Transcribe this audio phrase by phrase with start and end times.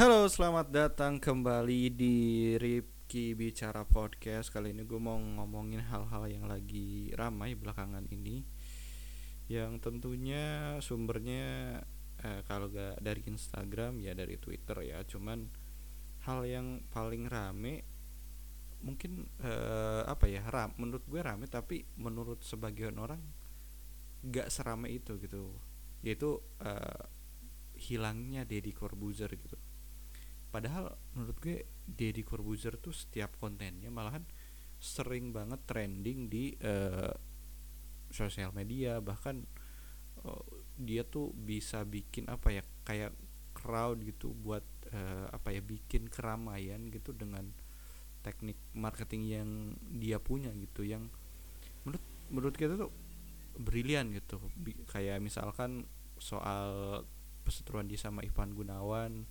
[0.00, 2.16] Halo, selamat datang kembali di
[2.56, 4.48] Ripki Bicara Podcast.
[4.48, 8.40] Kali ini gue mau ngomongin hal-hal yang lagi ramai belakangan ini,
[9.52, 11.76] yang tentunya sumbernya
[12.16, 15.04] eh, kalau gak dari Instagram ya dari Twitter ya.
[15.04, 15.44] Cuman
[16.24, 17.84] hal yang paling rame
[18.80, 23.20] mungkin eh, apa ya ram menurut gue rame tapi menurut sebagian orang
[24.24, 25.60] gak serame itu gitu
[26.00, 27.04] yaitu eh,
[27.76, 29.60] hilangnya Deddy Corbuzier gitu
[30.50, 34.26] padahal menurut gue Deddy Corbuzier tuh setiap kontennya malahan
[34.80, 37.12] sering banget trending di uh,
[38.10, 38.98] sosial media.
[38.98, 39.36] Bahkan
[40.26, 40.44] uh,
[40.80, 43.12] dia tuh bisa bikin apa ya kayak
[43.54, 47.52] crowd gitu buat uh, apa ya bikin keramaian gitu dengan
[48.24, 49.50] teknik marketing yang
[50.00, 50.82] dia punya gitu.
[50.82, 51.12] Yang
[51.84, 52.90] menurut menurut kita tuh
[53.60, 54.40] brilian gitu.
[54.88, 55.84] Kayak misalkan
[56.16, 57.04] soal
[57.44, 59.24] perseteruan dia sama Ivan Gunawan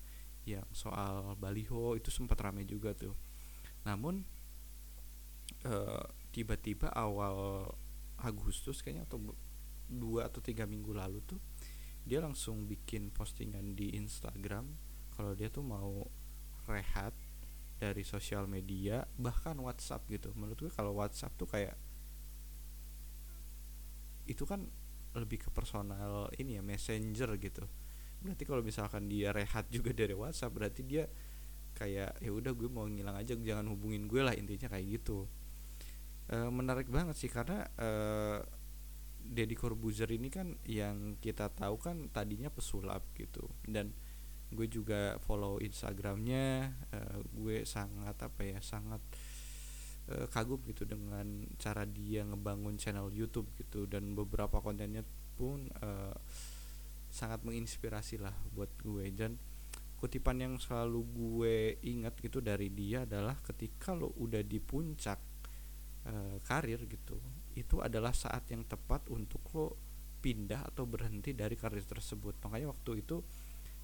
[0.57, 3.13] yang soal baliho itu sempat ramai juga tuh.
[3.85, 4.25] Namun
[6.29, 7.67] tiba tiba-tiba awal
[8.21, 9.33] Agustus kayaknya atau
[9.89, 11.41] dua atau tiga minggu lalu tuh
[12.05, 14.69] dia langsung bikin postingan di Instagram
[15.17, 16.05] kalau dia tuh mau
[16.69, 17.11] rehat
[17.79, 20.31] dari sosial media bahkan WhatsApp gitu.
[20.35, 21.75] Menurut gue kalau WhatsApp tuh kayak
[24.29, 24.69] itu kan
[25.17, 27.65] lebih ke personal ini ya messenger gitu
[28.19, 31.07] berarti kalau misalkan dia rehat juga dari WhatsApp berarti dia
[31.79, 35.23] kayak ya udah gue mau ngilang aja jangan hubungin gue lah intinya kayak gitu.
[36.27, 37.89] E, menarik banget sih karena e,
[39.19, 43.47] Deddy Corbuzier ini kan yang kita tahu kan tadinya pesulap gitu.
[43.63, 43.95] Dan
[44.49, 46.99] gue juga follow Instagramnya e,
[47.31, 48.99] gue sangat apa ya sangat
[50.11, 53.87] e, kagum gitu dengan cara dia ngebangun channel YouTube gitu.
[53.87, 55.07] Dan beberapa kontennya
[55.39, 55.89] pun e,
[57.09, 59.09] sangat menginspirasi lah buat gue.
[59.13, 59.35] Dan
[59.99, 65.19] kutipan yang selalu gue ingat gitu dari dia adalah ketika lo udah di puncak
[66.07, 67.19] e, karir gitu
[67.59, 69.67] itu adalah saat yang tepat untuk lo
[70.23, 72.39] pindah atau berhenti dari karir tersebut.
[72.47, 73.19] Makanya waktu itu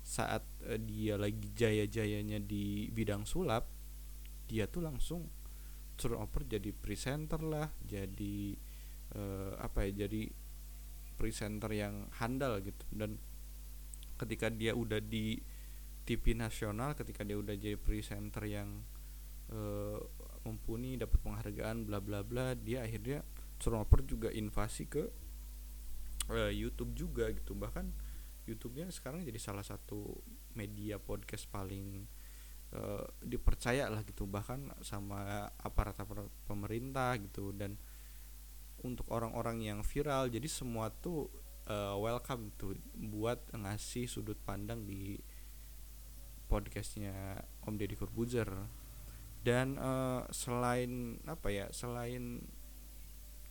[0.06, 3.66] saat e, dia lagi jaya-jayanya di bidang sulap
[4.46, 5.26] dia tuh langsung
[5.98, 8.54] turn over jadi presenter lah jadi
[9.10, 9.22] e,
[9.58, 10.30] apa ya jadi
[11.16, 12.86] presenter yang handal gitu.
[12.92, 13.18] Dan
[14.16, 15.40] ketika dia udah di
[16.06, 18.86] TV nasional ketika dia udah jadi presenter yang
[19.50, 19.98] uh,
[20.46, 23.26] mumpuni dapat penghargaan bla bla bla dia akhirnya
[23.58, 25.04] turnover juga invasi ke
[26.30, 27.58] uh, YouTube juga gitu.
[27.58, 28.14] Bahkan
[28.46, 30.06] YouTube-nya sekarang jadi salah satu
[30.54, 32.06] media podcast paling
[32.78, 34.30] uh, dipercaya lah gitu.
[34.30, 37.50] Bahkan sama aparat-aparat pemerintah gitu.
[37.50, 37.80] Dan
[38.86, 40.30] untuk orang-orang yang viral.
[40.30, 41.28] Jadi semua tuh
[41.66, 45.18] uh, welcome tuh buat ngasih sudut pandang di
[46.46, 48.50] podcastnya Om Deddy Corbuzier.
[49.42, 52.46] Dan uh, selain apa ya selain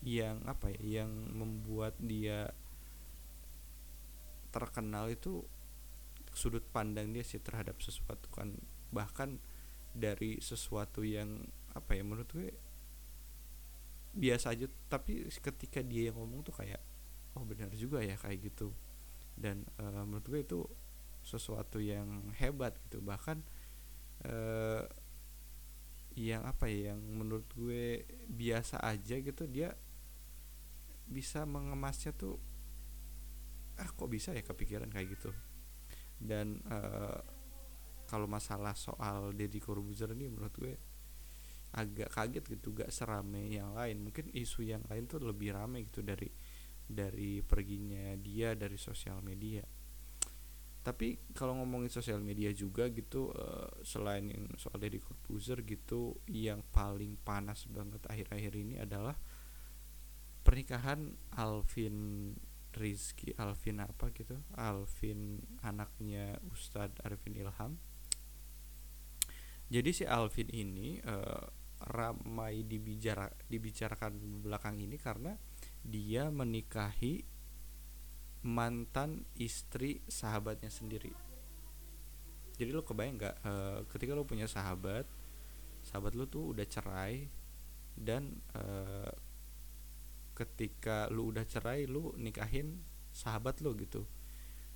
[0.04, 2.50] yang apa ya yang membuat dia
[4.54, 5.42] terkenal itu
[6.34, 8.54] sudut pandang dia sih terhadap sesuatu kan.
[8.90, 9.38] Bahkan
[9.94, 12.50] dari sesuatu yang apa ya menurut gue
[14.14, 16.78] biasa aja tapi ketika dia yang ngomong tuh kayak
[17.34, 18.70] oh benar juga ya kayak gitu.
[19.34, 20.60] Dan uh, menurut gue itu
[21.26, 23.02] sesuatu yang hebat gitu.
[23.02, 23.38] Bahkan
[24.30, 24.82] uh,
[26.14, 29.74] yang apa ya yang menurut gue biasa aja gitu dia
[31.10, 32.38] bisa mengemasnya tuh
[33.74, 35.34] ah kok bisa ya kepikiran kayak gitu?
[36.14, 37.18] Dan uh,
[38.06, 40.93] kalau masalah soal Deddy Corbuzier ini menurut gue
[41.74, 44.00] agak kaget gitu gak serame yang lain.
[44.06, 46.30] Mungkin isu yang lain tuh lebih rame gitu dari
[46.84, 49.64] dari perginya dia dari sosial media.
[50.84, 56.60] Tapi kalau ngomongin sosial media juga gitu uh, selain yang soal Deddy Corbuzier gitu yang
[56.60, 59.16] paling panas banget akhir-akhir ini adalah
[60.44, 62.30] pernikahan Alvin
[62.76, 67.80] Rizky Alvin apa gitu Alvin anaknya Ustadz Arifin Ilham.
[69.72, 71.48] Jadi si Alvin ini uh,
[71.84, 75.36] ramai dibicara dibicarakan belakang ini karena
[75.84, 77.24] dia menikahi
[78.44, 81.12] mantan istri sahabatnya sendiri.
[82.54, 83.52] Jadi lo kebayang nggak e,
[83.90, 85.08] ketika lo punya sahabat
[85.84, 87.28] sahabat lo tuh udah cerai
[87.96, 88.64] dan e,
[90.36, 92.80] ketika lo udah cerai lo nikahin
[93.12, 94.04] sahabat lo gitu.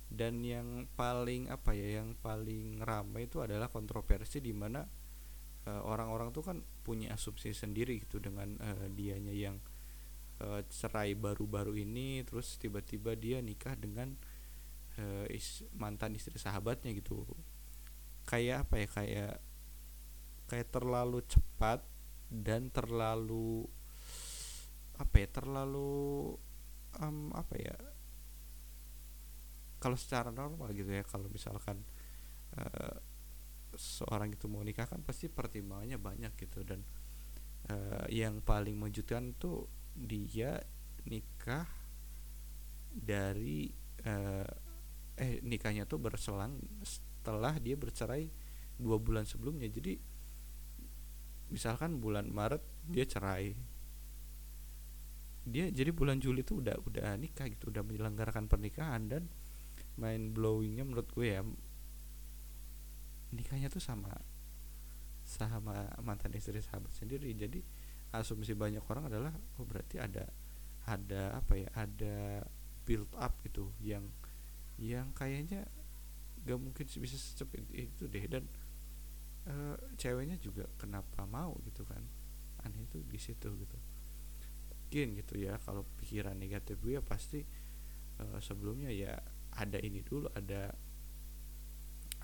[0.09, 4.81] Dan yang paling apa ya yang paling ramai itu adalah kontroversi di mana
[5.69, 9.61] uh, orang-orang tuh kan punya asumsi sendiri gitu dengan uh, dianya yang
[10.41, 14.17] uh, cerai baru-baru ini terus tiba-tiba dia nikah dengan
[14.97, 17.21] uh, is, mantan istri sahabatnya gitu.
[18.25, 19.33] Kayak apa ya kayak
[20.49, 21.85] kayak terlalu cepat
[22.29, 23.69] dan terlalu
[24.97, 26.35] apa ya terlalu
[26.99, 27.77] um, apa ya
[29.79, 31.79] kalau secara normal gitu ya kalau misalkan
[33.75, 36.65] seorang itu mau nikah kan pasti pertimbangannya banyak gitu.
[36.65, 36.81] Dan
[37.69, 40.57] uh, yang paling mengejutkan tuh dia
[41.05, 41.67] nikah
[42.89, 43.69] dari
[44.05, 44.47] uh,
[45.19, 48.29] eh nikahnya tuh berselang setelah dia bercerai
[48.79, 49.67] dua bulan sebelumnya.
[49.67, 49.99] Jadi
[51.51, 53.53] misalkan bulan Maret dia cerai.
[55.49, 59.23] Dia jadi bulan Juli tuh udah udah nikah gitu udah menyelenggarakan pernikahan dan
[59.99, 61.41] main blowingnya menurut gue ya
[63.33, 64.09] nikahnya tuh sama
[65.29, 67.29] sama mantan istri sahabat sendiri.
[67.37, 67.61] Jadi
[68.09, 70.25] asumsi banyak orang adalah oh berarti ada
[70.89, 72.41] ada apa ya ada
[72.81, 74.09] build up gitu yang
[74.81, 75.69] yang kayaknya
[76.41, 78.25] gak mungkin bisa secepat itu deh.
[78.25, 78.49] Dan
[79.45, 79.53] e,
[80.01, 82.01] ceweknya juga kenapa mau gitu kan?
[82.65, 83.77] Aneh itu di situ gitu.
[84.73, 87.45] Mungkin gitu ya kalau pikiran negatif gue ya pasti
[88.17, 89.13] e, sebelumnya ya
[89.53, 90.73] ada ini dulu ada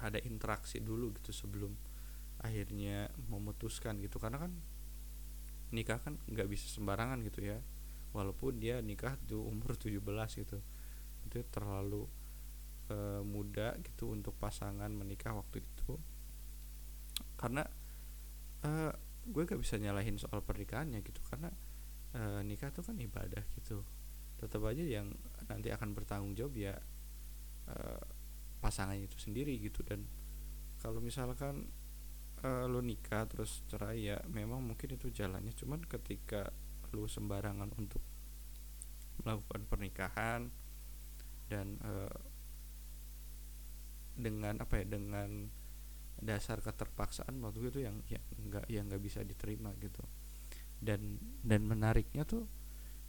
[0.02, 1.72] ada interaksi dulu gitu sebelum
[2.44, 4.20] akhirnya memutuskan gitu.
[4.20, 4.52] Karena kan
[5.72, 7.60] nikah kan nggak bisa sembarangan gitu ya.
[8.16, 10.00] Walaupun dia nikah tuh umur 17
[10.42, 10.60] gitu.
[11.26, 12.06] Itu terlalu
[12.92, 15.96] e, muda gitu untuk pasangan menikah waktu itu.
[17.36, 17.64] Karena
[18.64, 18.72] e,
[19.26, 21.20] gue gak bisa nyalahin soal pernikahannya gitu.
[21.26, 21.50] Karena
[22.14, 23.82] e, nikah tuh kan ibadah gitu.
[24.36, 25.16] Tetap aja yang
[25.48, 26.76] nanti akan bertanggung jawab ya
[27.68, 27.76] e,
[28.66, 29.86] pasangan itu sendiri gitu.
[29.86, 30.02] Dan
[30.82, 31.70] kalau misalkan
[32.42, 35.54] e, lu nikah terus cerai ya memang mungkin itu jalannya.
[35.54, 36.50] Cuman ketika
[36.98, 38.02] lu sembarangan untuk
[39.22, 40.50] melakukan pernikahan
[41.46, 41.94] dan e,
[44.18, 45.30] dengan apa ya dengan
[46.16, 50.02] dasar keterpaksaan waktu itu yang yang nggak yang nggak bisa diterima gitu.
[50.82, 52.50] Dan dan menariknya tuh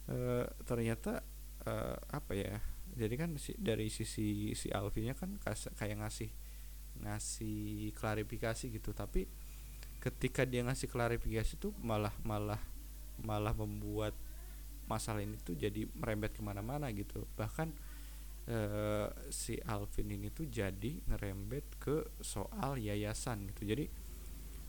[0.05, 1.25] e, ternyata
[1.65, 1.73] e,
[2.13, 6.29] apa ya jadi kan si, dari sisi si Alfinya kan kas, kayak ngasih
[7.05, 8.91] ngasih klarifikasi gitu.
[8.97, 9.29] Tapi
[10.01, 12.59] ketika dia ngasih klarifikasi tuh malah malah
[13.21, 14.17] malah membuat
[14.89, 17.27] masalah ini tuh jadi merembet ke mana-mana gitu.
[17.37, 17.69] Bahkan
[18.49, 23.67] uh, si Alvin ini tuh jadi ngerembet ke soal yayasan gitu.
[23.67, 23.85] Jadi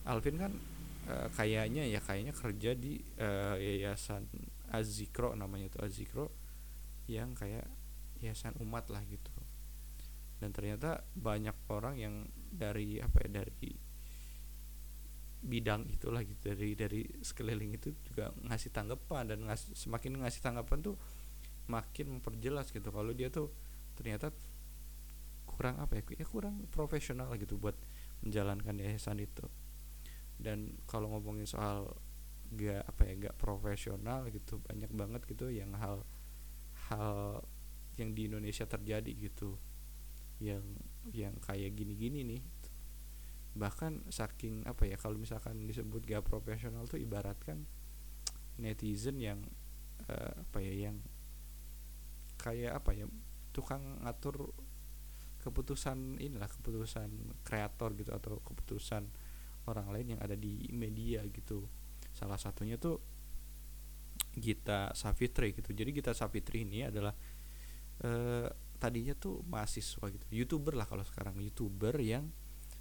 [0.05, 0.53] Alvin kan
[1.09, 4.27] uh, kayaknya ya kayaknya kerja di uh, yayasan
[4.69, 6.27] Azikro namanya tuh Azikro
[7.09, 7.65] yang kayak
[8.23, 9.31] yayasan umat lah gitu.
[10.39, 13.73] Dan ternyata banyak orang yang dari apa ya dari
[15.39, 20.79] bidang itulah gitu dari dari sekeliling itu juga ngasih tanggapan dan ngasih, semakin ngasih tanggapan
[20.83, 20.97] tuh
[21.71, 22.91] makin memperjelas gitu.
[22.91, 23.51] Kalau dia tuh
[23.95, 24.31] ternyata
[25.47, 27.75] kurang apa ya ya kurang profesional gitu buat
[28.23, 29.47] menjalankan yayasan itu.
[30.39, 31.99] Dan kalau ngomongin soal
[32.55, 36.07] gak apa ya gak profesional gitu banyak banget gitu yang hal
[36.89, 37.45] hal
[37.99, 39.59] yang di Indonesia terjadi gitu.
[40.39, 40.65] Yang
[41.11, 42.43] yang kayak gini-gini nih.
[43.59, 47.67] Bahkan saking apa ya kalau misalkan disebut gak profesional tuh ibaratkan
[48.59, 49.43] netizen yang
[50.07, 50.97] uh, apa ya yang
[52.39, 53.07] kayak apa ya
[53.51, 54.55] tukang ngatur
[55.43, 57.11] keputusan inilah keputusan
[57.43, 59.07] kreator gitu atau keputusan
[59.67, 61.67] orang lain yang ada di media gitu.
[62.15, 62.99] Salah satunya tuh
[64.39, 65.75] Gita Savitri gitu.
[65.75, 67.13] Jadi Gita Savitri ini adalah
[68.05, 72.31] eh, tadinya tuh mahasiswa gitu youtuber lah kalau sekarang youtuber yang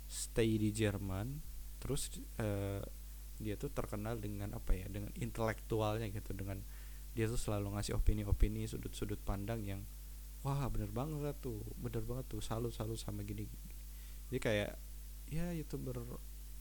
[0.06, 1.42] stay di Jerman
[1.82, 2.82] terus eh,
[3.38, 6.62] dia tuh terkenal dengan apa ya dengan intelektualnya gitu dengan
[7.14, 9.82] dia tuh selalu ngasih opini-opini sudut-sudut pandang yang
[10.46, 13.50] wah bener banget tuh bener banget tuh salut salut sama gini.
[14.30, 14.72] Jadi kayak
[15.34, 15.98] ya youtuber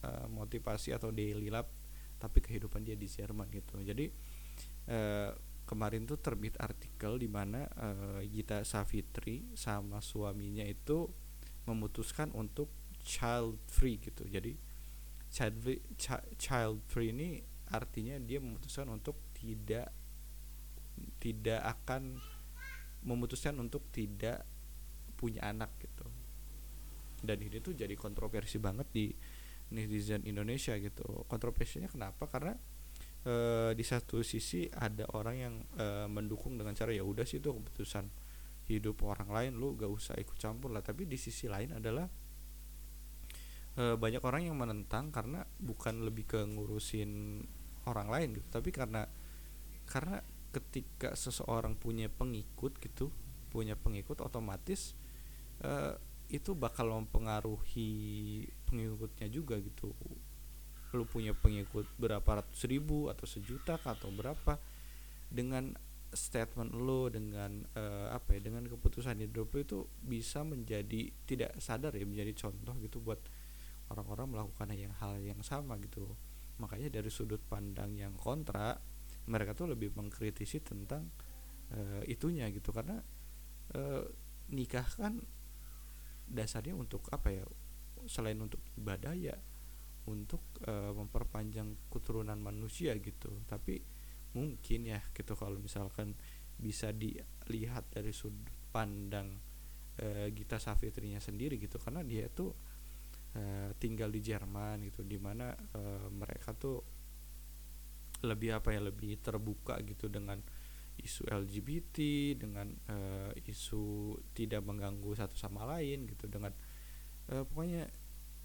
[0.00, 1.68] uh, motivasi atau daily lab
[2.16, 3.80] tapi kehidupan dia di Jerman gitu.
[3.84, 4.08] Jadi
[4.88, 5.30] uh,
[5.66, 11.10] kemarin tuh terbit artikel di mana uh, Gita Savitri sama suaminya itu
[11.66, 12.70] memutuskan untuk
[13.02, 14.22] child free gitu.
[14.24, 14.54] Jadi
[15.28, 15.82] child free,
[16.38, 17.42] child free ini
[17.74, 19.90] artinya dia memutuskan untuk tidak
[21.18, 22.16] tidak akan
[23.02, 24.46] memutuskan untuk tidak
[25.18, 26.06] punya anak gitu.
[27.26, 29.06] Dan ini tuh jadi kontroversi banget di
[29.74, 31.26] netizen Indonesia gitu.
[31.26, 32.30] Kontroversinya kenapa?
[32.30, 32.54] Karena
[33.26, 33.34] e,
[33.74, 38.06] di satu sisi ada orang yang e, mendukung dengan cara ya udah sih itu keputusan
[38.70, 40.86] hidup orang lain lu gak usah ikut campur lah.
[40.86, 42.06] Tapi di sisi lain adalah
[43.74, 47.42] e, banyak orang yang menentang karena bukan lebih ke ngurusin
[47.90, 48.46] orang lain gitu.
[48.46, 49.02] Tapi karena
[49.86, 50.22] karena
[50.54, 53.12] ketika seseorang punya pengikut gitu
[53.52, 54.96] punya pengikut otomatis
[55.62, 59.94] uh, itu bakal mempengaruhi pengikutnya juga gitu
[60.96, 64.56] lu punya pengikut berapa ratus ribu atau sejuta atau berapa
[65.28, 65.76] dengan
[66.16, 71.92] statement lo dengan uh, apa ya dengan keputusan hidup lo itu bisa menjadi tidak sadar
[71.92, 73.20] ya menjadi contoh gitu buat
[73.92, 76.16] orang-orang melakukan yang hal yang sama gitu.
[76.58, 78.74] Makanya dari sudut pandang yang kontra
[79.28, 81.06] mereka tuh lebih mengkritisi tentang
[81.74, 82.72] uh, itunya gitu.
[82.74, 82.98] Karena
[83.76, 84.02] uh,
[84.50, 85.20] nikah kan
[86.26, 87.44] dasarnya untuk apa ya
[88.06, 89.34] selain untuk ibadah ya
[90.06, 93.42] untuk uh, memperpanjang keturunan manusia gitu.
[93.46, 93.82] Tapi
[94.36, 96.12] mungkin ya gitu kalau misalkan
[96.56, 99.36] bisa dilihat dari sudut pandang
[100.00, 101.76] uh, Gita Safitrinya sendiri gitu.
[101.82, 102.50] Karena dia tuh
[103.36, 106.78] uh, tinggal di Jerman gitu di mana uh, mereka tuh
[108.24, 110.40] lebih apa ya lebih terbuka gitu dengan
[110.96, 111.96] isu LGBT
[112.40, 116.56] dengan uh, isu tidak mengganggu satu sama lain gitu dengan
[117.28, 117.84] uh, pokoknya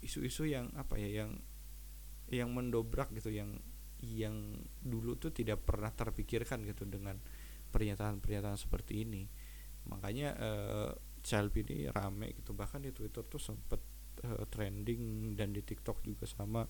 [0.03, 1.39] isu-isu yang apa ya yang
[2.31, 3.59] yang mendobrak gitu yang
[4.01, 7.21] yang dulu tuh tidak pernah terpikirkan gitu dengan
[7.69, 9.29] pernyataan-pernyataan seperti ini.
[9.87, 13.77] Makanya uh, child ini rame gitu bahkan di Twitter tuh sempet
[14.25, 16.65] uh, trending dan di TikTok juga sama.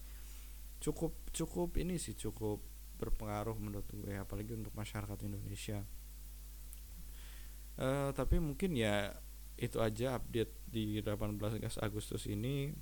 [0.82, 2.60] Cukup cukup ini sih cukup
[3.00, 5.82] berpengaruh menurut gue apalagi untuk masyarakat Indonesia.
[7.80, 9.16] Uh, tapi mungkin ya
[9.56, 11.40] itu aja update di 18
[11.80, 12.74] Agustus ini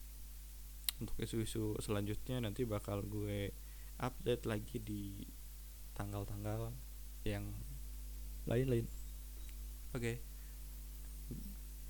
[1.00, 3.56] untuk isu-isu selanjutnya nanti bakal gue
[4.00, 5.03] update lagi di
[5.96, 6.72] tanggal-tanggal
[7.27, 7.51] yang
[8.48, 8.88] lain-lain.
[9.91, 10.00] Oke.
[10.00, 10.15] Okay.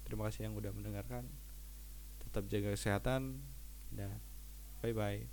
[0.10, 1.30] terima kasih yang udah mendengarkan.
[2.26, 3.38] Tetap jaga kesehatan
[3.94, 4.18] dan
[4.82, 5.30] bye bye